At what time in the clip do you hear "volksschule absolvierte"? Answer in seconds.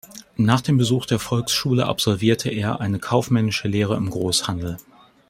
1.19-2.49